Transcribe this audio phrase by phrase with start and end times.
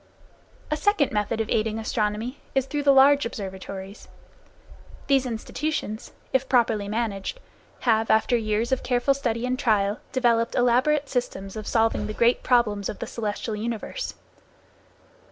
[0.71, 4.07] A second method of aiding astronomy is through the large observatories.
[5.05, 7.39] These institutions, if properly managed,
[7.81, 12.41] have after years of careful study and trial developed elaborate systems of solving the great
[12.41, 14.15] problems of the celestial universe.